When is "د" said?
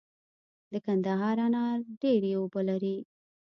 0.71-0.73